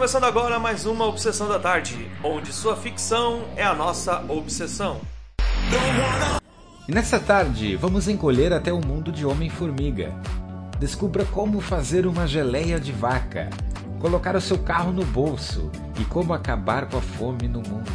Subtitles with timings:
[0.00, 4.98] começando agora mais uma Obsessão da Tarde, onde sua ficção é a nossa obsessão.
[6.88, 10.10] E nessa tarde, vamos encolher até o mundo de Homem-Formiga.
[10.78, 13.50] Descubra como fazer uma geleia de vaca,
[14.00, 17.90] colocar o seu carro no bolso e como acabar com a fome no mundo.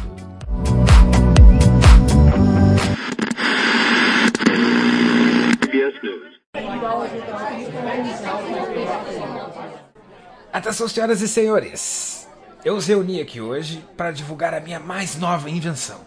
[10.56, 12.26] Atenção, senhoras e senhores!
[12.64, 16.00] Eu os reuni aqui hoje para divulgar a minha mais nova invenção.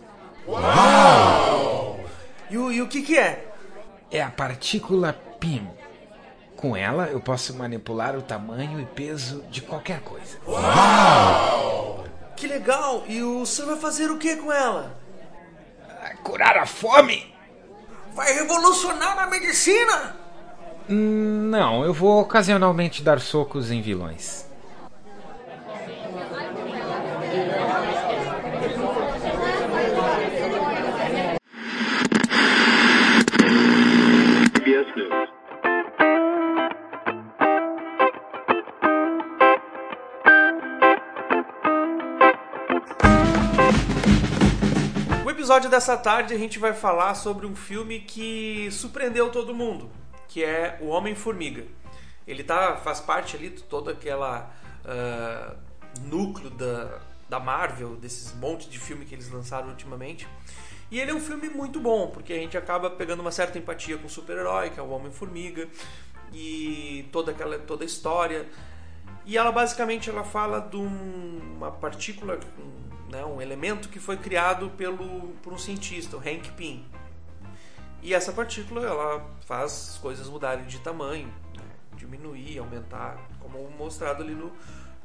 [2.50, 3.48] E o, e o que que é?
[4.10, 5.70] É a partícula PIM.
[6.56, 10.40] Com ela, eu posso manipular o tamanho e peso de qualquer coisa.
[12.36, 13.04] Que legal!
[13.08, 14.98] E o senhor vai fazer o que com ela?
[16.24, 17.36] Curar a fome?
[18.16, 20.16] Vai revolucionar a medicina!
[20.90, 24.49] Hum, Não, eu vou ocasionalmente dar socos em vilões.
[45.50, 49.90] Episódio dessa tarde a gente vai falar sobre um filme que surpreendeu todo mundo,
[50.28, 51.66] que é O Homem-Formiga.
[52.28, 54.54] Ele tá, faz parte ali de todo aquela
[54.86, 55.56] ah,
[56.04, 60.28] núcleo da, da Marvel, desses monte de filme que eles lançaram ultimamente.
[60.92, 63.98] E ele é um filme muito bom, porque a gente acaba pegando uma certa empatia
[63.98, 65.68] com o super-herói, que é o Homem-Formiga,
[66.32, 68.48] e toda aquela toda a história.
[69.26, 72.79] E ela basicamente ela fala de um- uma partícula, um,
[73.10, 76.86] né, um elemento que foi criado pelo, por um cientista, o Hank Pym.
[78.02, 81.64] E essa partícula ela faz as coisas mudarem de tamanho, né,
[81.98, 84.52] diminuir, aumentar, como mostrado ali no,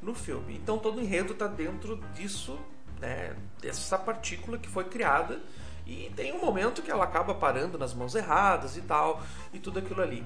[0.01, 0.55] no filme.
[0.55, 2.57] Então todo o enredo está dentro disso,
[2.99, 5.41] né, dessa partícula que foi criada.
[5.85, 9.21] E tem um momento que ela acaba parando nas mãos erradas e tal,
[9.53, 10.25] e tudo aquilo ali.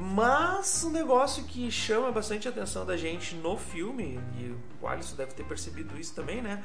[0.00, 5.14] Mas um negócio que chama bastante a atenção da gente no filme, e o Alisson
[5.16, 6.62] deve ter percebido isso também, né?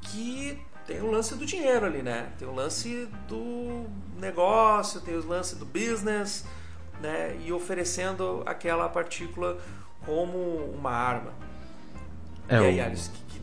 [0.00, 2.30] Que tem o lance do dinheiro ali, né?
[2.38, 3.86] Tem o lance do
[4.18, 6.44] negócio, tem o lance do business,
[7.00, 7.36] né?
[7.44, 9.58] E oferecendo aquela partícula
[10.04, 10.36] como
[10.74, 11.32] uma arma.
[12.48, 13.42] É, e aí, o- Alisson, o que, que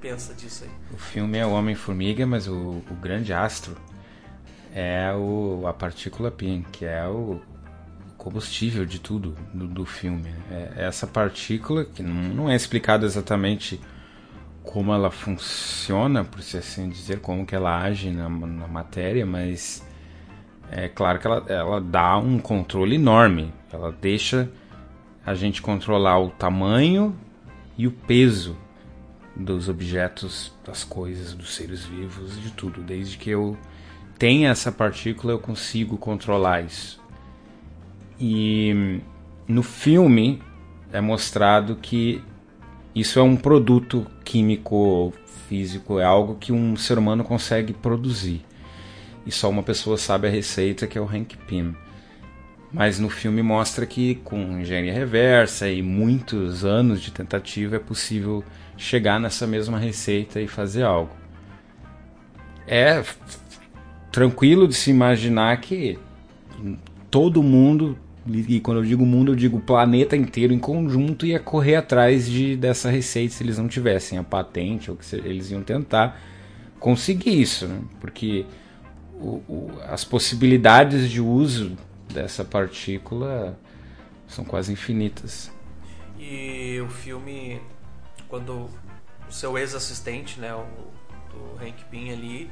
[0.00, 0.70] pensa disso aí?
[0.94, 2.54] O filme é o Homem-Formiga, mas o,
[2.90, 3.76] o grande astro
[4.74, 7.40] é o, a partícula PIN, que é o
[8.20, 10.28] combustível de tudo do, do filme.
[10.50, 13.80] É essa partícula que não, não é explicado exatamente
[14.62, 19.82] como ela funciona, por se assim dizer, como que ela age na, na matéria, mas
[20.70, 23.52] é claro que ela, ela dá um controle enorme.
[23.72, 24.50] Ela deixa
[25.24, 27.16] a gente controlar o tamanho
[27.78, 28.54] e o peso
[29.34, 32.82] dos objetos, das coisas, dos seres vivos, de tudo.
[32.82, 33.56] Desde que eu
[34.18, 36.99] tenha essa partícula, eu consigo controlar isso.
[38.20, 39.00] E
[39.48, 40.42] no filme
[40.92, 42.22] é mostrado que
[42.94, 45.12] isso é um produto químico
[45.48, 48.44] físico, é algo que um ser humano consegue produzir.
[49.24, 51.74] E só uma pessoa sabe a receita, que é o Hank Pym.
[52.72, 58.44] Mas no filme mostra que com engenharia reversa e muitos anos de tentativa é possível
[58.76, 61.14] chegar nessa mesma receita e fazer algo.
[62.66, 63.02] É
[64.12, 65.98] tranquilo de se imaginar que
[67.10, 67.98] todo mundo,
[68.36, 72.26] e quando eu digo mundo, eu digo o planeta inteiro em conjunto ia correr atrás
[72.28, 76.20] de, dessa receita se eles não tivessem a patente ou que se- eles iam tentar
[76.78, 77.80] conseguir isso, né?
[78.00, 78.46] porque
[79.14, 81.76] o- o- as possibilidades de uso
[82.12, 83.58] dessa partícula
[84.26, 85.50] são quase infinitas.
[86.18, 87.60] E o filme,
[88.28, 88.68] quando
[89.28, 90.64] o seu ex-assistente, né, o
[91.30, 92.50] do Hank Pym ali,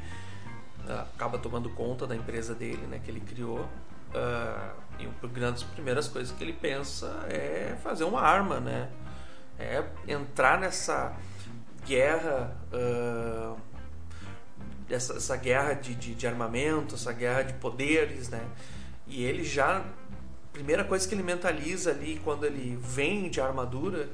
[0.89, 3.69] ah, acaba tomando conta da empresa dele, né, que ele criou,
[4.15, 8.91] ah, e uma das primeiras coisas que ele pensa é fazer uma arma, né,
[9.59, 11.15] é entrar nessa
[11.87, 13.57] guerra, ah,
[14.91, 18.45] essa, essa guerra de, de, de armamento, essa guerra de poderes, né,
[19.07, 19.85] e ele já
[20.53, 24.09] primeira coisa que ele mentaliza ali quando ele vem de armadura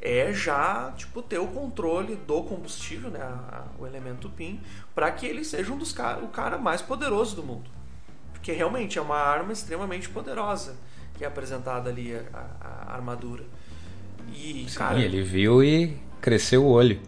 [0.00, 3.20] é já tipo ter o controle do combustível, né,
[3.78, 4.60] o elemento PIN,
[4.94, 7.70] para que ele seja um dos o cara mais poderoso do mundo,
[8.44, 10.76] porque realmente é uma arma extremamente poderosa
[11.16, 12.20] que é apresentada ali a,
[12.60, 13.42] a- a armadura.
[14.34, 17.00] E cara, E ele viu e cresceu o olho.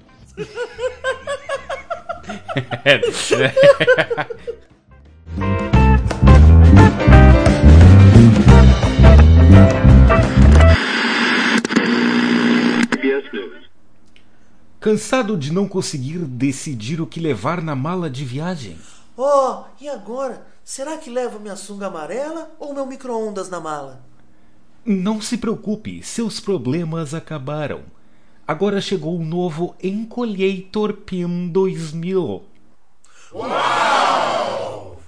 [14.81, 18.77] Cansado de não conseguir decidir o que levar na mala de viagem?
[19.19, 20.47] Oh, e agora?
[20.63, 24.05] Será que levo minha sunga amarela ou meu micro-ondas na mala?
[24.85, 27.85] Não se preocupe, seus problemas acabaram.
[28.47, 32.43] Agora chegou o novo Encolhator PIN 2000.
[33.33, 35.01] Uau!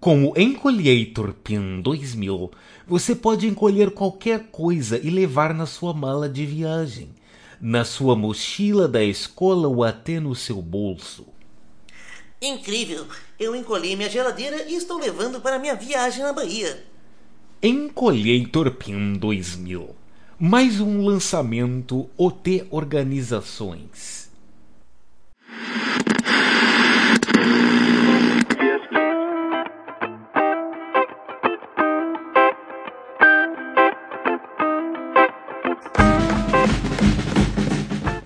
[0.00, 2.50] Com o Encolhator PIN 2000,
[2.88, 7.10] você pode encolher qualquer coisa e levar na sua mala de viagem,
[7.60, 11.33] na sua mochila da escola ou até no seu bolso.
[12.44, 13.06] Incrível!
[13.40, 16.84] Eu encolhi minha geladeira e estou levando para minha viagem na Bahia.
[17.62, 19.96] Encolhator PIN 2000.
[20.38, 24.30] Mais um lançamento OT Organizações.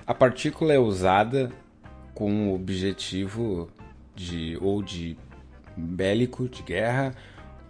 [0.05, 1.53] A partícula é usada
[2.13, 3.71] com o objetivo
[4.19, 5.17] de ou de
[5.77, 7.15] bélico, de guerra,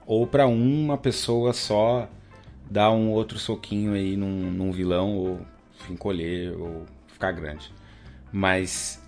[0.06, 2.08] ou para uma pessoa só
[2.70, 5.40] dar um outro soquinho aí num, num vilão ou
[5.90, 7.72] encolher ou ficar grande.
[8.32, 9.02] Mas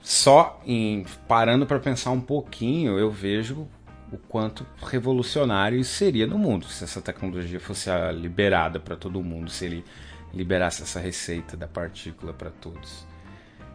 [0.00, 3.68] só em parando para pensar um pouquinho, eu vejo
[4.12, 9.50] o quanto revolucionário isso seria no mundo se essa tecnologia fosse liberada para todo mundo,
[9.50, 9.84] se ele
[10.32, 13.06] liberasse essa receita da partícula para todos.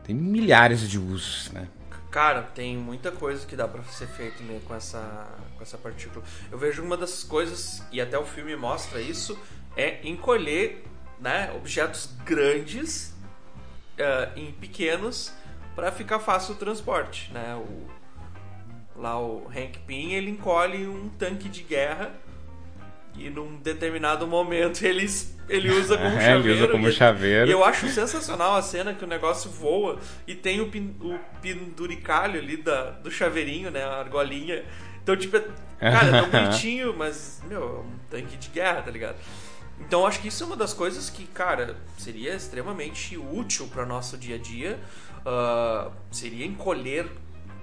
[0.03, 1.67] Tem milhares de usos, né?
[2.15, 5.27] Cara, tem muita coisa que dá para ser feito né, com essa
[5.57, 6.23] com essa partícula.
[6.49, 9.37] Eu vejo uma das coisas e até o filme mostra isso
[9.75, 10.85] é encolher,
[11.19, 13.13] né, objetos grandes
[13.99, 15.33] uh, em pequenos
[15.75, 17.53] para ficar fácil o transporte, né?
[17.53, 17.85] O,
[18.97, 22.15] lá o Hank Pym ele encolhe um tanque de guerra
[23.17, 25.05] e num determinado momento ele,
[25.49, 26.47] ele usa como É, chaveiro.
[26.49, 27.47] ele usa como e- chaveiro.
[27.49, 31.17] E eu acho sensacional a cena que o negócio voa e tem o, pin, o
[31.41, 33.83] penduricalho ali da, do chaveirinho, né?
[33.83, 34.63] A argolinha.
[35.03, 35.41] Então, tipo, é,
[35.79, 39.17] cara, é tão bonitinho, mas, meu, é um tanque de guerra, tá ligado?
[39.79, 44.17] Então, acho que isso é uma das coisas que, cara, seria extremamente útil para nosso
[44.17, 44.79] dia a dia.
[45.25, 47.07] Ah, seria encolher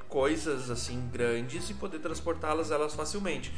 [0.08, 3.50] coisas assim grandes e poder transportá-las elas facilmente.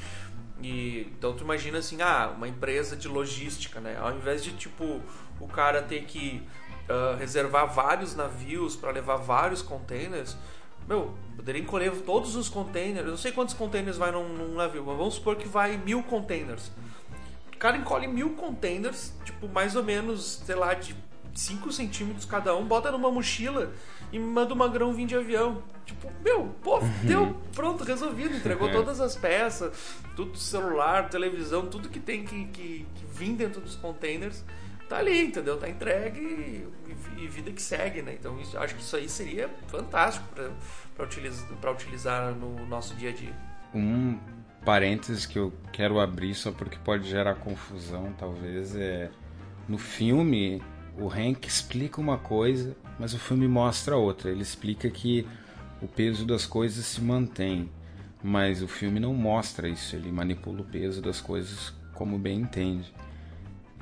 [0.62, 3.96] E, então tu imagina assim, ah, uma empresa de logística, né?
[4.00, 5.00] Ao invés de tipo
[5.40, 6.42] o cara ter que
[6.88, 10.36] ah, reservar vários navios para levar vários containers,
[10.86, 13.06] meu, poderia encolher todos os containers.
[13.06, 16.02] Eu não sei quantos containers vai num, num navio, mas vamos supor que vai mil
[16.02, 16.70] containers.
[17.52, 20.94] O cara encolhe mil containers, tipo, mais ou menos, sei lá, de
[21.34, 23.72] 5 centímetros cada um, bota numa mochila
[24.14, 25.60] e manda uma grão vir de avião.
[25.84, 31.98] Tipo, meu, pô, deu, pronto, resolvido, entregou todas as peças, tudo celular, televisão, tudo que
[31.98, 34.44] tem que, que, que vir dentro dos containers,
[34.88, 35.58] tá ali, entendeu?
[35.58, 38.14] Tá entregue e, e vida que segue, né?
[38.14, 40.24] Então isso, acho que isso aí seria fantástico
[40.94, 43.36] para utilizar, pra utilizar no nosso dia a dia.
[43.74, 44.16] Um
[44.64, 49.10] parênteses que eu quero abrir só porque pode gerar confusão, talvez, é
[49.68, 50.62] no filme
[50.96, 54.30] o Hank explica uma coisa, mas o filme mostra outra.
[54.30, 55.26] Ele explica que
[55.82, 57.70] o peso das coisas se mantém,
[58.22, 59.94] mas o filme não mostra isso.
[59.96, 62.92] Ele manipula o peso das coisas como bem entende.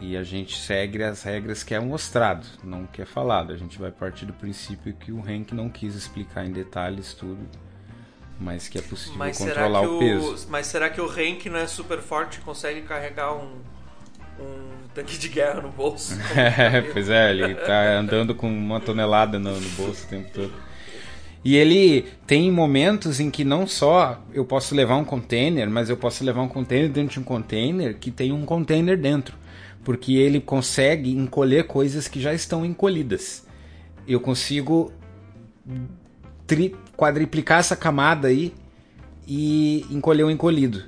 [0.00, 3.52] E a gente segue as regras que é mostrado, não que é falado.
[3.52, 7.38] A gente vai partir do princípio que o Hank não quis explicar em detalhes tudo,
[8.40, 10.46] mas que é possível Mas será, controlar que o o, peso.
[10.50, 13.60] mas será que o Hank não é super forte e consegue carregar um,
[14.40, 16.16] um tanque de guerra no bolso?
[16.36, 20.52] É, pois é, ele tá andando com uma tonelada no, no bolso o tempo todo.
[21.44, 25.96] E ele tem momentos em que não só eu posso levar um container, mas eu
[25.96, 29.36] posso levar um container dentro de um container que tem um container dentro.
[29.82, 33.44] Porque ele consegue encolher coisas que já estão encolhidas.
[34.06, 34.92] Eu consigo
[36.46, 38.54] tri- quadriplicar essa camada aí
[39.26, 40.84] e encolher o encolhido.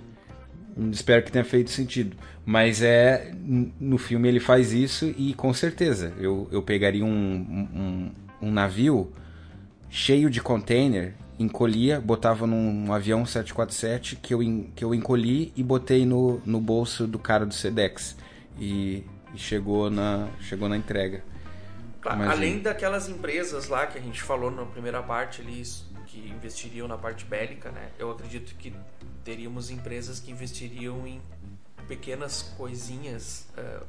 [0.93, 2.17] Espero que tenha feito sentido.
[2.45, 3.33] Mas é.
[3.81, 9.13] No filme ele faz isso e com certeza eu, eu pegaria um, um, um navio
[9.89, 14.41] cheio de container, encolhia, botava num avião 747 que eu,
[14.75, 18.17] que eu encolhi e botei no, no bolso do cara do Sedex.
[18.59, 21.23] E, e chegou, na, chegou na entrega.
[22.05, 22.31] Imagina.
[22.31, 25.63] Além daquelas empresas lá que a gente falou na primeira parte ali,
[26.07, 27.89] que investiriam na parte bélica, né?
[27.99, 28.73] Eu acredito que
[29.25, 31.21] teríamos empresas que investiriam em
[31.87, 33.81] pequenas coisinhas, eh,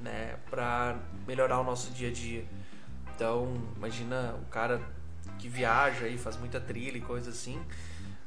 [0.00, 2.44] né, para melhorar o nosso dia a dia.
[3.14, 4.80] Então, imagina o cara
[5.38, 7.60] que viaja e faz muita trilha e coisa assim,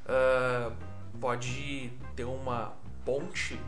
[0.06, 0.72] ah,
[1.20, 3.60] pode ter uma ponte,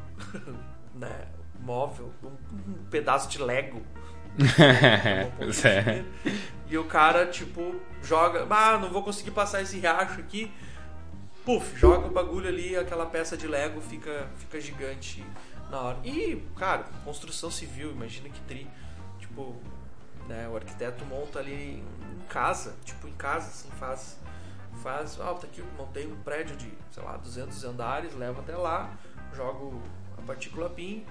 [0.96, 1.28] né,
[1.60, 3.82] móvel, um, um pedaço de Lego
[5.66, 6.04] é.
[6.70, 8.46] E o cara, tipo, joga.
[8.50, 10.52] Ah, não vou conseguir passar esse riacho aqui.
[11.48, 15.24] Puf, joga o bagulho ali, aquela peça de Lego fica, fica gigante
[15.72, 15.98] na hora.
[16.04, 18.68] E, cara, construção civil, imagina que tri.
[19.18, 19.56] Tipo,
[20.28, 24.20] né, o arquiteto monta ali em casa, tipo, em casa, assim, faz.
[24.84, 28.94] Faz, ah, tá aqui, montei um prédio de, sei lá, 200 andares, levo até lá,
[29.34, 29.82] jogo
[30.18, 31.06] a partícula PIN,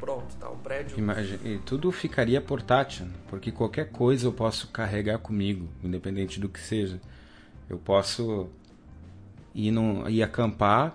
[0.00, 0.98] pronto, tá o prédio.
[0.98, 6.60] Imagina, e tudo ficaria portátil, porque qualquer coisa eu posso carregar comigo, independente do que
[6.60, 6.98] seja.
[7.68, 8.50] Eu posso
[9.56, 10.94] ir, no, ir acampar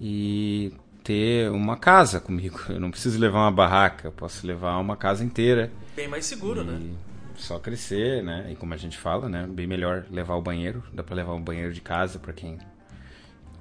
[0.00, 0.72] e
[1.04, 2.60] ter uma casa comigo.
[2.68, 5.70] Eu não preciso levar uma barraca, eu posso levar uma casa inteira.
[5.94, 6.94] Bem mais seguro, e né?
[7.36, 8.48] Só crescer, né?
[8.50, 9.46] E como a gente fala, né?
[9.46, 10.82] Bem melhor levar o banheiro.
[10.92, 12.58] Dá pra levar um banheiro de casa para quem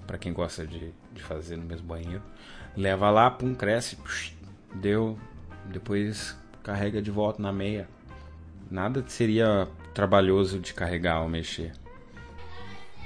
[0.05, 2.23] para quem gosta de, de fazer no mesmo banheiro.
[2.75, 3.95] Leva lá, pum, cresce,
[4.73, 5.17] deu.
[5.65, 7.87] Depois carrega de volta na meia.
[8.71, 11.73] Nada seria trabalhoso de carregar ou mexer.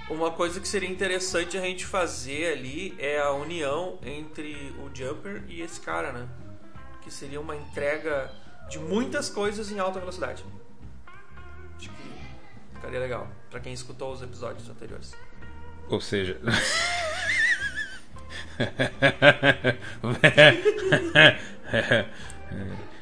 [0.09, 5.43] Uma coisa que seria interessante a gente fazer ali é a união entre o Jumper
[5.47, 6.27] e esse cara, né?
[7.01, 8.31] Que seria uma entrega
[8.69, 10.43] de muitas coisas em alta velocidade.
[11.77, 15.15] Acho que ficaria legal para quem escutou os episódios anteriores.
[15.89, 16.39] Ou seja.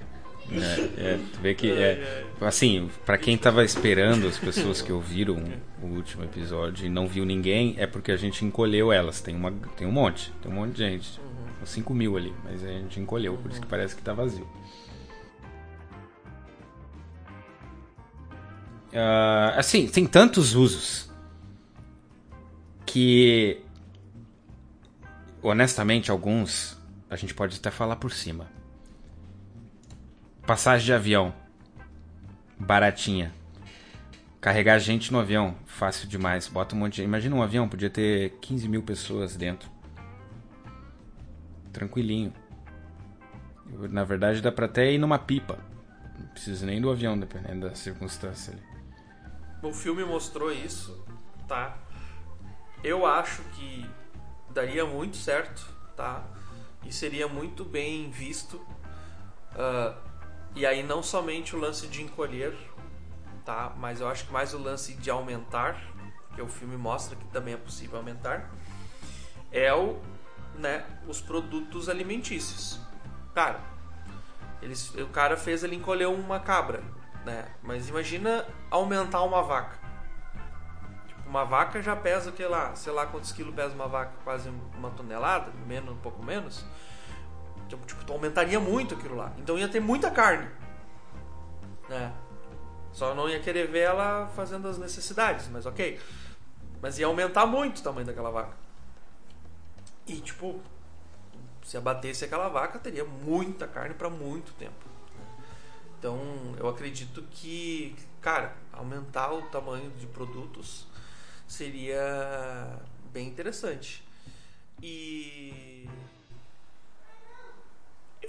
[0.54, 5.42] É, é, tu vê que é, assim, para quem tava esperando as pessoas que ouviram
[5.82, 9.22] o último episódio e não viu ninguém, é porque a gente encolheu elas.
[9.22, 11.20] Tem uma, tem um monte, tem um monte de gente,
[11.62, 14.48] uns 5 mil ali, mas a gente encolheu, por isso que parece que tá vazio.
[18.94, 21.10] Ah, assim, tem tantos usos
[22.86, 23.62] que
[25.42, 26.78] honestamente alguns
[27.10, 28.61] a gente pode até falar por cima.
[30.46, 31.34] Passagem de avião.
[32.58, 33.32] Baratinha.
[34.40, 35.56] Carregar gente no avião.
[35.66, 36.48] Fácil demais.
[36.48, 37.04] Bota um monte de...
[37.04, 39.70] Imagina um avião, podia ter 15 mil pessoas dentro.
[41.72, 42.34] Tranquilinho.
[43.90, 45.60] Na verdade, dá pra até ir numa pipa.
[46.20, 48.64] Não precisa nem do avião, dependendo da circunstância ali.
[49.62, 51.06] O filme mostrou isso,
[51.48, 51.78] tá?
[52.84, 53.88] Eu acho que
[54.50, 56.26] daria muito certo, tá?
[56.84, 58.58] E seria muito bem visto.
[59.54, 60.11] Uh,
[60.56, 62.56] e aí não somente o lance de encolher,
[63.46, 63.74] tá?
[63.78, 65.82] Mas eu acho que mais o lance de aumentar,
[66.36, 68.50] que o filme mostra que também é possível aumentar,
[69.52, 70.00] é o,
[70.56, 72.80] né, os produtos alimentícios.
[73.34, 73.60] Cara,
[74.62, 76.84] eles, o cara fez ele encolher uma cabra,
[77.26, 77.48] né?
[77.64, 79.80] Mas imagina aumentar uma vaca.
[81.08, 84.14] Tipo, uma vaca já pesa o que lá, sei lá quantos quilos pesa uma vaca,
[84.24, 86.66] quase uma tonelada, menos, um pouco menos.
[87.72, 89.34] Então, tipo, tu aumentaria muito aquilo lá.
[89.38, 90.50] Então ia ter muita carne.
[91.88, 92.14] Né?
[92.92, 95.98] Só não ia querer ver ela fazendo as necessidades, mas ok.
[96.82, 98.58] Mas ia aumentar muito o tamanho daquela vaca.
[100.06, 100.60] E tipo,
[101.64, 104.92] se abatesse aquela vaca, teria muita carne para muito tempo.
[105.98, 106.20] Então,
[106.58, 110.88] eu acredito que, cara, aumentar o tamanho de produtos
[111.48, 112.80] seria
[113.14, 114.04] bem interessante.
[114.82, 115.88] E e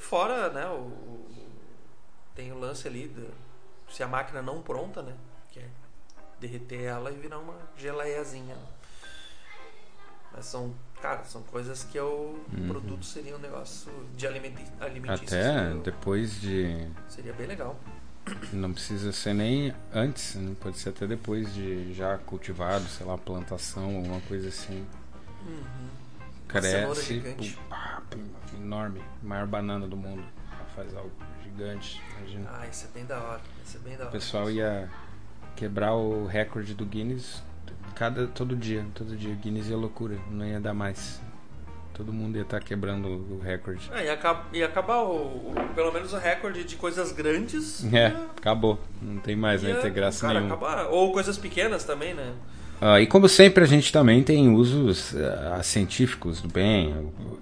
[0.02, 0.90] fora, né, o,
[2.34, 3.26] tem o lance ali de,
[3.92, 5.14] se a máquina não pronta, né,
[5.50, 5.68] que é
[6.40, 8.54] derreter ela e virar uma geleiazinha.
[8.54, 8.66] Né?
[10.34, 12.68] Mas são, cara, são coisas que o Uhum.
[12.68, 15.26] produto seria um negócio de alimentício.
[15.26, 16.88] Até depois de.
[17.08, 17.76] seria bem legal.
[18.52, 20.54] Não precisa ser nem antes, né?
[20.60, 24.86] pode ser até depois de já cultivado, sei lá, plantação, alguma coisa assim.
[25.44, 26.01] cenoura
[26.60, 27.58] Cresce, gigante.
[27.68, 28.02] pá,
[28.56, 30.22] enorme, maior banana do mundo.
[30.76, 31.10] Faz algo
[31.42, 32.50] gigante, imagina.
[32.52, 33.40] Ah, isso é bem da hora.
[33.64, 34.12] Isso é bem da O hora.
[34.12, 34.88] pessoal ia
[35.54, 37.42] quebrar o recorde do Guinness
[37.94, 39.34] cada todo dia, todo dia.
[39.34, 41.20] Guinness ia loucura, não ia dar mais.
[41.92, 43.90] Todo mundo ia estar quebrando o recorde.
[43.92, 47.84] É, ia, acab- ia acabar o, o- pelo menos o recorde de coisas grandes.
[47.92, 48.80] É, ia- acabou.
[49.02, 50.54] Não tem mais, ia, não tem graça cara, nenhuma.
[50.56, 50.86] acabar.
[50.86, 52.32] Ou coisas pequenas também, né?
[52.84, 56.92] Ah, e como sempre, a gente também tem usos ah, científicos do bem.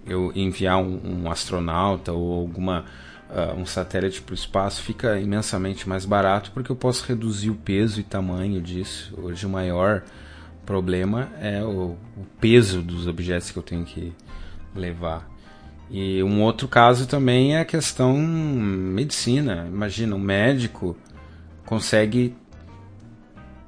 [0.07, 2.85] Eu enviar um, um astronauta ou alguma
[3.31, 7.55] ah, um satélite para o espaço fica imensamente mais barato porque eu posso reduzir o
[7.55, 9.15] peso e tamanho disso.
[9.17, 10.03] Hoje o maior
[10.67, 14.13] problema é o, o peso dos objetos que eu tenho que
[14.77, 15.27] levar.
[15.91, 19.67] E um outro caso também é a questão medicina.
[19.73, 20.95] Imagina, um médico
[21.65, 22.35] consegue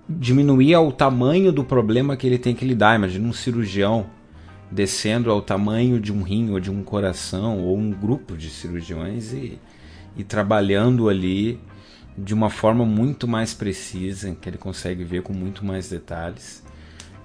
[0.09, 2.97] diminuir ao tamanho do problema que ele tem que lidar.
[2.97, 4.07] Imagina um cirurgião
[4.71, 9.33] descendo ao tamanho de um rim ou de um coração ou um grupo de cirurgiões
[9.33, 9.59] e,
[10.17, 11.61] e trabalhando ali
[12.17, 16.63] de uma forma muito mais precisa, que ele consegue ver com muito mais detalhes.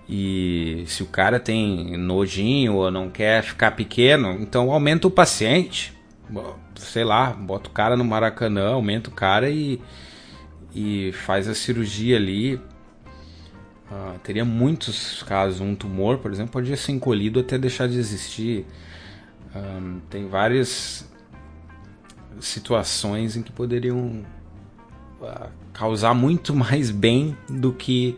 [0.09, 5.93] E se o cara tem nojinho ou não quer ficar pequeno, então aumenta o paciente.
[6.75, 9.81] Sei lá, bota o cara no Maracanã, aumenta o cara e,
[10.73, 12.55] e faz a cirurgia ali.
[12.55, 15.61] Uh, teria muitos casos.
[15.61, 18.65] Um tumor, por exemplo, podia ser encolhido até deixar de existir.
[19.55, 21.09] Um, tem várias
[22.39, 24.25] situações em que poderiam
[25.21, 28.17] uh, causar muito mais bem do que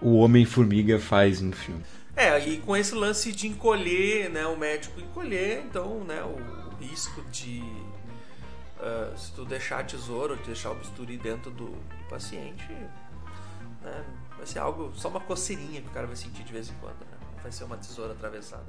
[0.00, 1.82] o Homem-Formiga faz no filme.
[2.16, 7.22] É, e com esse lance de encolher, né, o médico encolher, então, né, o, risco
[7.30, 7.62] de
[8.84, 12.70] uh, se tu deixar a tesoura ou deixar o bisturi dentro do, do paciente,
[13.82, 14.04] né,
[14.36, 17.00] vai ser algo, só uma coceirinha que o cara vai sentir de vez em quando,
[17.00, 17.18] né?
[17.42, 18.64] Vai ser uma tesoura atravessada.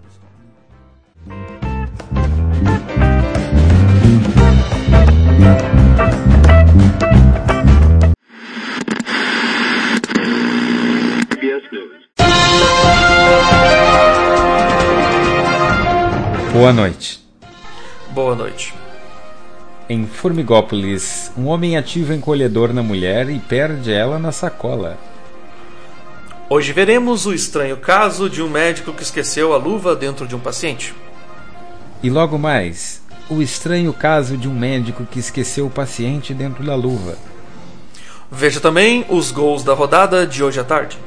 [16.51, 17.23] Boa noite.
[18.13, 18.84] Boa noite.
[19.87, 24.97] Em Formigópolis, um homem ativa encolhedor na mulher e perde ela na sacola.
[26.49, 30.39] Hoje veremos o estranho caso de um médico que esqueceu a luva dentro de um
[30.39, 30.95] paciente.
[32.01, 32.99] E logo mais,
[33.29, 37.15] o estranho caso de um médico que esqueceu o paciente dentro da luva.
[38.31, 40.97] Veja também os gols da rodada de hoje à tarde.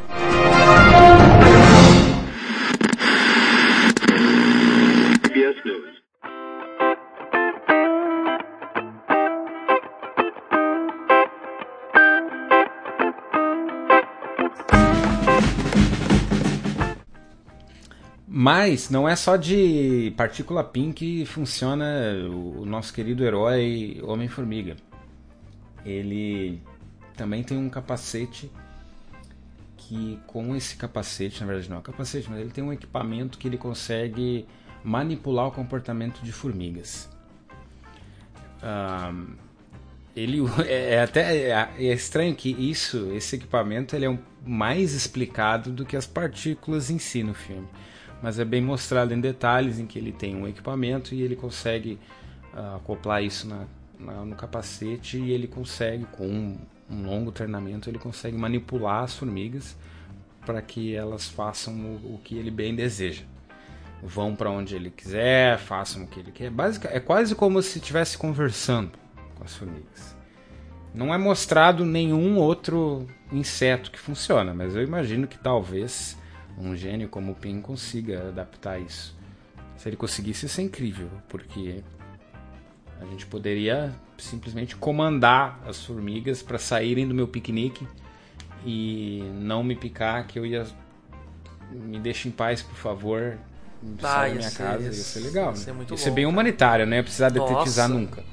[18.51, 21.85] Mas não é só de partícula PIN que funciona
[22.31, 24.75] o nosso querido herói Homem-Formiga.
[25.85, 26.59] Ele
[27.15, 28.51] também tem um capacete
[29.77, 33.37] que com esse capacete, na verdade não é um capacete, mas ele tem um equipamento
[33.37, 34.47] que ele consegue
[34.83, 37.07] manipular o comportamento de formigas.
[38.63, 39.35] Um,
[40.17, 44.95] ele é, é até é, é, estranho que isso, esse equipamento, ele é um, mais
[44.95, 47.69] explicado do que as partículas em si no filme
[48.23, 51.99] mas é bem mostrado em detalhes em que ele tem um equipamento e ele consegue
[52.53, 53.65] uh, acoplar isso na,
[53.99, 56.59] na, no capacete e ele consegue, com um,
[56.91, 59.77] um, longo treinamento, ele consegue manipular as formigas
[60.45, 63.25] para que elas façam o, o, que ele bem deseja.
[64.03, 66.51] Vão para onde ele quiser, façam o que ele quer.
[66.51, 68.93] Básica, é quase como se estivesse conversando
[69.35, 70.17] com as formigas.
[70.95, 76.17] Não é mostrado nenhum outro inseto que funciona, mas eu imagino que talvez
[76.61, 79.17] um gênio como o Pin consiga adaptar isso.
[79.77, 81.83] Se ele conseguisse, isso é incrível, porque
[83.01, 87.87] a gente poderia simplesmente comandar as formigas para saírem do meu piquenique
[88.65, 90.67] e não me picar, que eu ia.
[91.71, 93.39] Me deixe em paz, por favor.
[94.03, 95.51] Ah, da minha ser, casa, ia ser legal.
[95.51, 95.87] Ia ser, né?
[95.91, 97.03] ia bem humanitário, né?
[97.03, 98.25] Precisar detetizar nunca.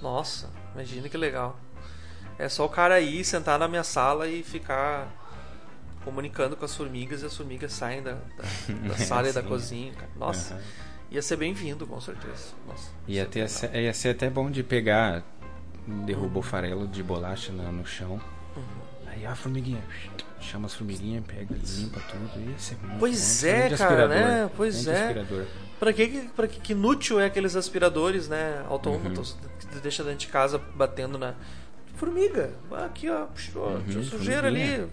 [0.00, 1.58] Nossa, imagina que legal.
[2.38, 5.10] É só o cara ir, sentar na minha sala e ficar
[6.06, 9.92] comunicando com as formigas e as formigas saem da, da, da sala e da cozinha.
[9.92, 10.08] Cara.
[10.14, 10.60] Nossa, uhum.
[11.10, 12.54] ia ser bem-vindo, com certeza.
[12.64, 15.24] Nossa, ia, ter, ia ser até bom de pegar,
[16.06, 16.48] derrubou uhum.
[16.48, 18.20] farelo de bolacha no, no chão.
[18.56, 18.62] Uhum.
[19.08, 19.82] Aí a formiguinha
[20.40, 22.50] chama as formiguinhas, pega, limpa tudo.
[22.50, 23.48] Ia ser muito pois bom.
[23.48, 24.50] é, cara, né?
[24.56, 25.26] Pois é.
[25.80, 28.64] Pra que, pra que, que inútil é aqueles aspiradores, né?
[28.68, 29.70] Autômatos uhum.
[29.72, 31.34] que deixa dentro de casa batendo na.
[31.96, 32.52] Formiga,
[32.84, 34.86] aqui ó, puxou, uhum, sujeira ali.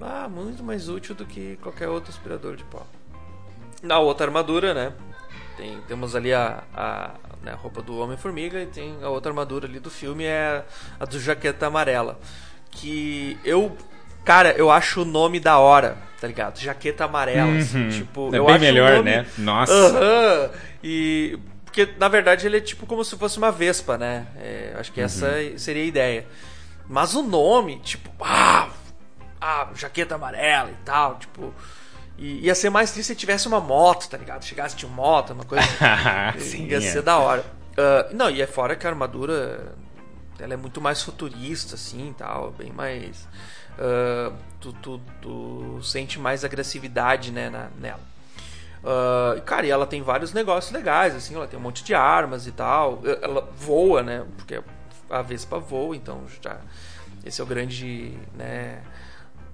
[0.00, 2.86] Ah, muito mais útil do que qualquer outro aspirador de pó.
[3.82, 4.92] Na outra armadura, né?
[5.56, 7.10] Tem, temos ali a, a,
[7.42, 10.64] né, a roupa do Homem-Formiga e tem a outra armadura ali do filme, é
[10.98, 12.18] a do Jaqueta Amarela.
[12.70, 13.76] Que eu,
[14.24, 16.58] cara, eu acho o nome da hora, tá ligado?
[16.58, 17.88] Jaqueta Amarela, assim, uhum.
[17.88, 18.34] assim, tipo...
[18.34, 19.10] É eu bem acho melhor, nome...
[19.10, 19.26] né?
[19.38, 19.72] Nossa.
[19.72, 20.50] Uhum.
[20.82, 21.38] E...
[21.64, 24.26] Porque, na verdade, ele é tipo como se fosse uma vespa, né?
[24.36, 25.56] É, acho que essa uhum.
[25.56, 26.26] seria a ideia.
[26.88, 28.68] Mas o nome, tipo, ah,
[29.40, 31.54] ah, jaqueta amarela e tal, tipo.
[32.18, 34.44] E ia ser mais triste se tivesse uma moto, tá ligado?
[34.44, 35.64] Chegasse de moto, uma coisa.
[36.38, 36.80] Sim, ia é.
[36.80, 37.44] ser da hora.
[37.72, 39.74] Uh, não, e é fora que a armadura
[40.38, 43.28] ela é muito mais futurista, assim tal, bem mais.
[43.78, 48.00] Uh, tu, tu, tu, sente mais agressividade né, na, nela.
[48.82, 52.46] Uh, cara, e ela tem vários negócios legais, assim, ela tem um monte de armas
[52.46, 53.00] e tal.
[53.22, 54.26] Ela voa, né?
[54.36, 54.60] Porque
[55.08, 56.58] a Vespa voa, então já.
[57.24, 58.18] Esse é o grande.
[58.34, 58.82] Né,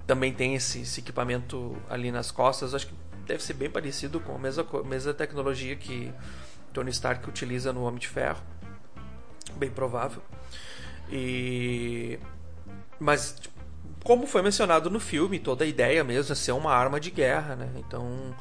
[0.07, 2.73] também tem esse, esse, equipamento ali nas costas.
[2.73, 2.93] Acho que
[3.27, 6.11] deve ser bem parecido com a mesma, mesma tecnologia que
[6.71, 8.41] Tony Stark utiliza no Homem de Ferro.
[9.57, 10.21] Bem provável.
[11.11, 12.17] E.
[12.99, 13.55] Mas, tipo,
[14.03, 17.55] como foi mencionado no filme, toda a ideia mesmo é ser uma arma de guerra,
[17.55, 17.69] né?
[17.75, 18.33] Então.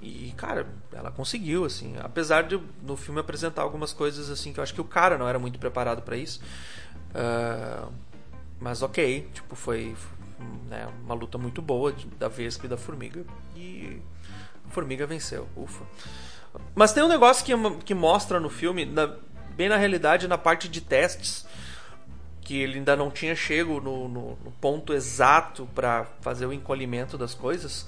[0.00, 1.96] E, cara, ela conseguiu, assim.
[1.98, 5.28] Apesar de no filme apresentar algumas coisas, assim, que eu acho que o cara não
[5.28, 6.40] era muito preparado para isso.
[7.10, 7.92] Uh,
[8.60, 9.96] mas ok, tipo, foi
[10.68, 13.24] né, uma luta muito boa da Vespa e da Formiga.
[13.56, 14.00] E
[14.66, 15.84] a Formiga venceu, ufa.
[16.74, 17.52] Mas tem um negócio que,
[17.84, 19.14] que mostra no filme, na,
[19.56, 21.46] bem na realidade, na parte de testes,
[22.40, 27.18] que ele ainda não tinha chego no, no, no ponto exato para fazer o encolhimento
[27.18, 27.86] das coisas.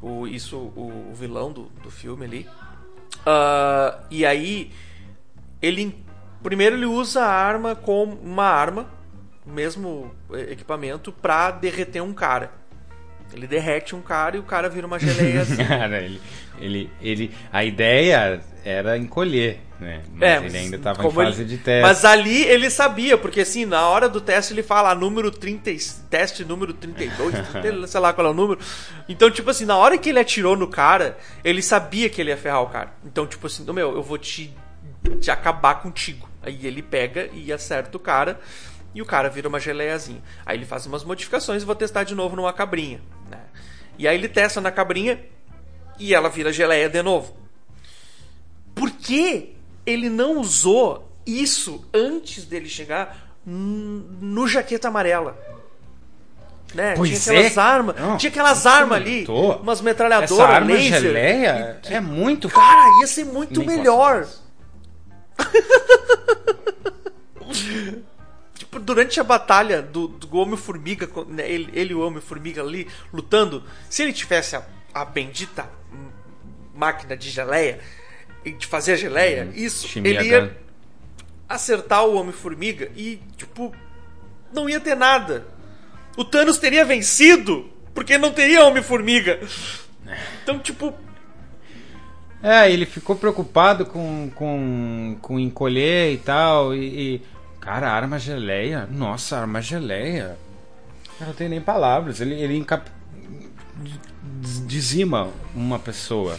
[0.00, 2.48] O, isso, o, o vilão do, do filme ali.
[3.20, 4.72] Uh, e aí,
[5.60, 6.02] ele
[6.42, 8.86] primeiro ele usa a arma como uma arma,
[9.44, 10.14] mesmo
[10.48, 12.62] equipamento, para derreter um cara.
[13.32, 15.40] Ele derrete um cara e o cara vira uma geleia.
[15.42, 15.64] Assim.
[15.64, 16.20] cara, ele,
[16.60, 20.02] ele, ele, a ideia era encolher, né?
[20.12, 21.82] Mas é, ele ainda estava em fase ele, de teste.
[21.82, 25.70] Mas ali ele sabia, porque assim, na hora do teste ele fala número 30,
[26.10, 28.60] teste número 32, 30, sei lá qual é o número.
[29.08, 32.36] Então, tipo assim, na hora que ele atirou no cara, ele sabia que ele ia
[32.36, 32.92] ferrar o cara.
[33.04, 34.54] Então, tipo assim, meu, eu vou te,
[35.20, 36.28] te acabar contigo.
[36.42, 38.38] Aí ele pega e acerta o cara
[38.94, 40.22] e o cara vira uma geleiazinha.
[40.44, 43.00] Aí ele faz umas modificações e vou testar de novo numa cabrinha.
[43.30, 43.38] Né?
[43.98, 45.20] E aí ele testa na cabrinha
[45.98, 47.36] e ela vira geleia de novo.
[48.74, 55.38] Por que ele não usou isso antes dele chegar no jaqueta amarela?
[56.74, 56.94] Né?
[56.96, 57.60] Pois tinha aquelas é.
[57.60, 59.26] armas, Não, tinha aquelas armas ali,
[59.60, 61.00] umas metralhadoras, Essa arma laser.
[61.02, 64.26] geleia E- é muito Cara, ia ser muito Nem melhor.
[68.80, 74.02] durante a batalha do, do Homem-Formiga, né, ele, ele e o Homem-Formiga ali lutando, se
[74.02, 74.62] ele tivesse a,
[74.94, 76.08] a bendita hum,
[76.74, 77.80] máquina de geleia,
[78.44, 80.56] de fazer a geleia, isso, Chimia ele ia
[81.48, 83.74] acertar o Homem-Formiga e, tipo,
[84.52, 85.46] não ia ter nada.
[86.16, 89.38] O Thanos teria vencido, porque não teria Homem-Formiga.
[90.42, 90.94] Então, tipo,
[92.42, 96.74] É, ele ficou preocupado com, com, com encolher e tal.
[96.74, 97.22] E, e-
[97.62, 98.86] Cara, arma geleia.
[98.90, 100.36] Nossa, arma geleia.
[101.20, 102.20] Eu não tenho nem palavras.
[102.20, 102.86] Ele, ele encap...
[104.66, 106.38] dizima uma pessoa.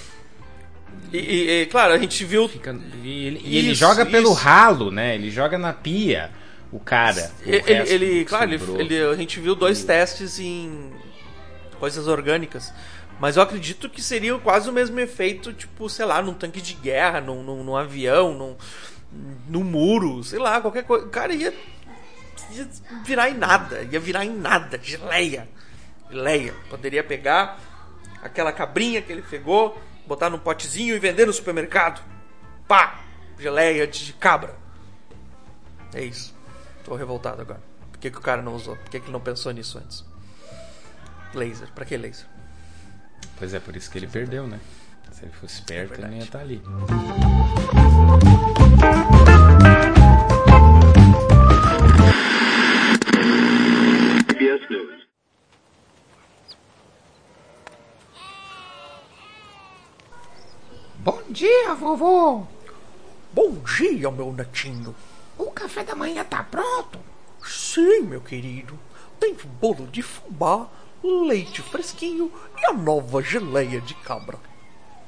[1.12, 4.32] e, e- e, claro, a gente viu Fica- e ele, e ele Isso, joga pelo
[4.32, 4.34] isso.
[4.34, 5.16] ralo, né?
[5.16, 6.30] Ele joga na pia.
[6.72, 7.32] O cara.
[7.46, 10.92] O Ele, ele- claro, ele- a gente viu dois testes em
[11.80, 12.74] coisas orgânicas.
[13.20, 16.74] Mas eu acredito que seria quase o mesmo efeito, tipo, sei lá, num tanque de
[16.74, 18.56] guerra, num, num, num avião, num,
[19.48, 21.06] num muro, sei lá, qualquer coisa.
[21.06, 21.54] O cara ia,
[22.52, 22.68] ia
[23.04, 25.48] virar em nada, ia virar em nada, geleia.
[26.10, 26.54] Geleia.
[26.70, 27.60] Poderia pegar
[28.22, 32.02] aquela cabrinha que ele pegou, botar num potezinho e vender no supermercado.
[32.68, 33.00] Pá!
[33.38, 34.56] Geleia de cabra.
[35.94, 36.36] É isso.
[36.84, 37.62] Tô revoltado agora.
[37.92, 38.76] Por que, que o cara não usou?
[38.76, 40.04] Por que, que ele não pensou nisso antes?
[41.34, 41.70] Laser.
[41.74, 42.28] Pra que laser?
[43.38, 44.60] Pois é, por isso que ele perdeu, né?
[45.12, 46.62] Se ele fosse esperto, ele não ia estar ali.
[61.34, 62.46] Dia, vovô.
[63.34, 64.96] Bom dia, meu netinho.
[65.36, 67.00] O café da manhã tá pronto?
[67.44, 68.80] Sim, meu querido.
[69.20, 70.68] Tem bolo de fubá,
[71.04, 74.38] leite fresquinho e a nova geleia de cabra.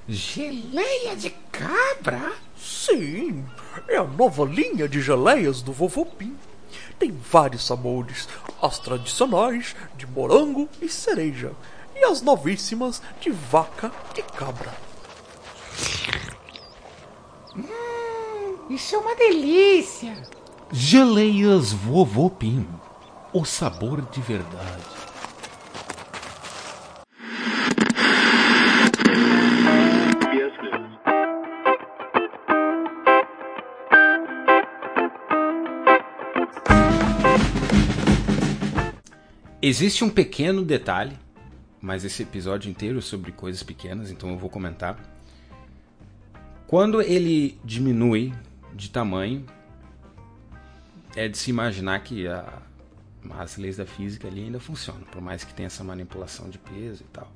[0.09, 2.33] Geleia de cabra?
[2.57, 3.45] Sim,
[3.87, 6.35] é a nova linha de geleias do Vovô Pim.
[6.97, 8.27] Tem vários sabores,
[8.59, 11.51] as tradicionais de morango e cereja,
[11.95, 14.84] e as novíssimas de vaca e cabra.
[18.69, 20.21] Isso é uma delícia.
[20.71, 22.67] Geleias Vovô Pim.
[23.31, 24.83] O sabor de verdade.
[39.61, 41.17] Existe um pequeno detalhe,
[41.81, 45.14] mas esse episódio inteiro é sobre coisas pequenas, então eu vou comentar.
[46.67, 48.33] Quando ele diminui
[48.73, 49.45] de tamanho,
[51.15, 52.61] é de se imaginar que a-
[53.39, 57.03] as leis da física ali ainda funcionam, por mais que tenha essa manipulação de peso
[57.03, 57.31] e tal.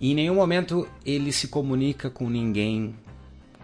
[0.00, 2.94] E em nenhum momento ele se comunica com ninguém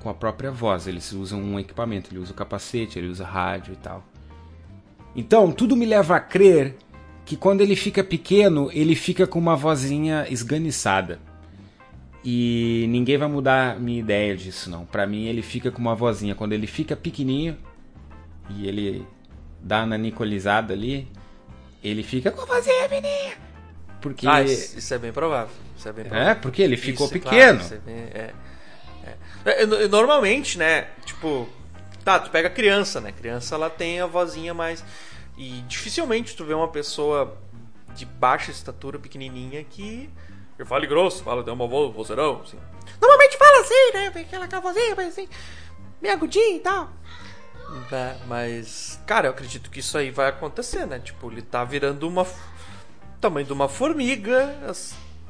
[0.01, 0.87] com a própria voz.
[0.87, 4.05] Eles usam um equipamento, ele usa o capacete, ele usa rádio e tal.
[5.17, 6.77] Então, tudo me leva a crer
[7.25, 11.19] que quando ele fica pequeno, ele fica com uma vozinha esganiçada.
[12.25, 14.85] E ninguém vai mudar a minha ideia disso, não.
[14.85, 16.35] Pra mim, ele fica com uma vozinha.
[16.35, 17.57] Quando ele fica pequenininho,
[18.51, 19.07] e ele
[19.61, 21.09] dá na nicolizada ali,
[21.83, 23.37] ele fica com a vozinha fininha.
[24.01, 24.27] Porque.
[24.27, 25.55] Ah, isso, isso é bem provável.
[25.77, 26.31] Isso é bem provável.
[26.31, 27.59] É, porque ele ficou Isso, é pequeno.
[27.61, 28.35] claro, é é,
[29.45, 29.53] é.
[29.63, 30.89] É, no- Normalmente, né?
[31.05, 31.49] Tipo,
[32.05, 33.13] tá, tu pega criança, né?
[33.13, 34.85] Criança ela tem a vozinha mais.
[35.37, 37.39] E dificilmente tu vê uma pessoa
[37.95, 40.11] de baixa estatura, pequenininha, que.
[40.59, 42.59] Que fale grosso, fala, tem uma voz, vozeirão, assim.
[43.01, 44.11] Normalmente fala assim, né?
[44.11, 45.29] Vem aquela com a vozinha, mas assim,
[46.03, 46.91] meio agudinho e tal.
[47.91, 48.19] Né?
[48.27, 50.99] Mas, cara, eu acredito que isso aí vai acontecer, né?
[50.99, 52.27] Tipo, ele tá virando uma.
[53.21, 54.55] tamanho de uma formiga,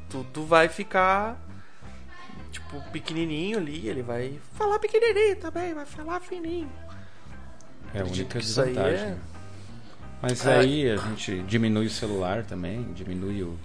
[0.09, 1.39] tudo vai ficar.
[2.51, 6.71] Tipo, pequenininho ali, ele vai Falar pequenininho também, vai falar fininho.
[7.93, 8.99] É a única desvantagem.
[8.99, 9.17] é- né?
[10.21, 10.57] Mas Ah.
[10.57, 13.57] aí a gente diminui o celular também, diminui o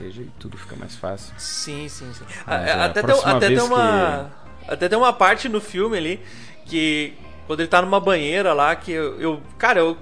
[0.00, 1.32] seja e tudo fica mais fácil.
[1.38, 2.24] Sim, sim, sim.
[2.46, 4.30] Mas, A- é, a até tem, até, tem uma,
[4.66, 6.20] até tem uma parte no filme ali
[6.66, 7.14] que
[7.46, 9.96] quando ele tá numa banheira lá que eu, eu- cara, eu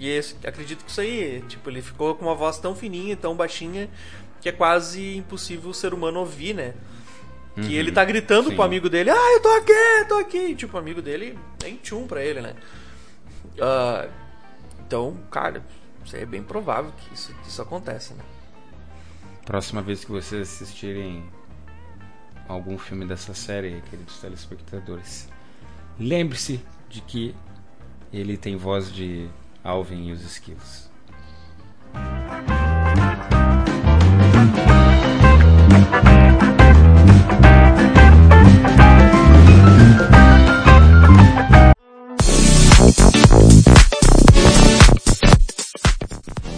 [0.00, 3.88] esse- acredito que isso aí, tipo, ele ficou com uma voz tão fininha, tão baixinha
[4.40, 6.74] que é quase impossível o ser humano ouvir, né?
[7.54, 8.50] Que ele tá gritando Uhum.
[8.50, 8.56] sim.
[8.56, 10.38] pro amigo dele, ah, eu tô aqui, eu tô aqui.
[10.38, 12.54] E, tipo, o amigo dele tem tchum pra ele, né?
[13.60, 14.08] Ah,
[14.84, 15.62] então, cara,
[16.04, 18.22] isso aí é bem provável que isso, que isso aconteça, né?
[19.44, 21.22] Próxima vez que vocês assistirem
[22.48, 25.28] algum filme dessa série, queridos telespectadores,
[26.00, 27.34] lembre-se de que
[28.10, 29.28] ele tem voz de
[29.62, 30.88] Alvin e os Esquilos.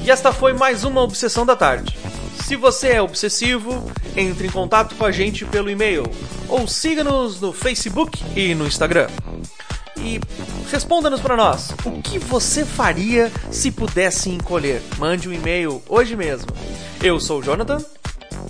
[0.05, 2.06] E esta foi mais uma Obsessão da Tarde.
[2.47, 6.05] Se você é obsessivo, entre em contato com a gente pelo e-mail
[6.49, 9.09] ou siga-nos no Facebook e no Instagram.
[9.97, 10.21] E
[10.71, 14.81] responda-nos para nós: o que você faria se pudesse encolher?
[14.97, 16.47] Mande um e-mail hoje mesmo.
[17.03, 17.79] Eu sou o Jonathan.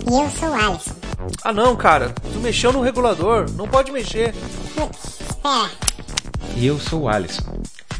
[0.07, 0.95] E eu sou o Alisson.
[1.43, 4.31] Ah não, cara, tu mexeu no regulador, não pode mexer.
[4.75, 5.71] Espera.
[6.55, 7.41] E eu sou o Alisson.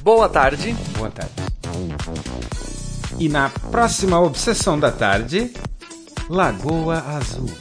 [0.03, 0.75] Boa tarde.
[0.95, 1.33] Boa tarde.
[3.17, 5.51] E na próxima Obsessão da Tarde,
[6.29, 7.51] Lagoa Azul.